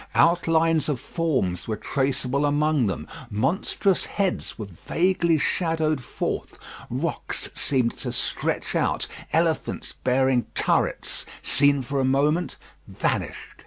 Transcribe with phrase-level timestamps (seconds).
[0.15, 6.57] Outlines of forms were traceable among them; monstrous heads were vaguely shadowed forth;
[6.89, 13.49] rocks seemed to stretch out; elephants bearing turrets, seen for a moment, vanished.